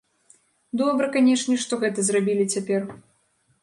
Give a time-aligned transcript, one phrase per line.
[0.81, 2.93] Добра, канешне, што гэта зрабілі цяпер.